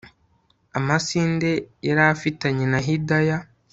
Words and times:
amasinde 0.77 1.51
yarafitanye 1.87 2.65
na 2.71 2.79
Hidaya 2.85 3.37